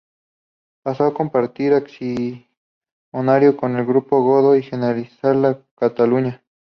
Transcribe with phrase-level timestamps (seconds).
[0.81, 6.43] Pasó a compartir accionariado con el Grupo Godó y la Generalidad de Cataluña.